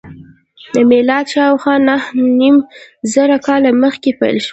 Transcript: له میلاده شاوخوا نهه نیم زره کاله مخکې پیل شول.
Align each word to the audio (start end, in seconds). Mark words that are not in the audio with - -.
له 0.73 0.81
میلاده 0.91 1.31
شاوخوا 1.33 1.75
نهه 1.87 2.09
نیم 2.39 2.57
زره 3.13 3.37
کاله 3.47 3.69
مخکې 3.83 4.11
پیل 4.19 4.37
شول. 4.45 4.49